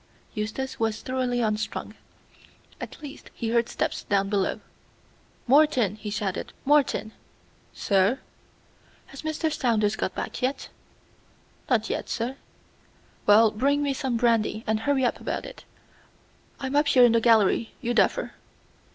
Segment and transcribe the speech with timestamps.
[0.33, 1.93] Eustace was thoroughly unstrung.
[2.79, 4.59] At last he heard steps down below.
[5.45, 7.11] "Morton!" he shouted; "Morton!"
[7.71, 8.17] "Sir?"
[9.05, 9.53] "Has Mr.
[9.53, 10.69] Saunders got back yet?"
[11.69, 12.37] "Not yet, sir."
[13.27, 15.65] "Well, bring me some brandy, and hurry up about it.
[16.59, 18.33] I'm up here in the gallery, you duffer."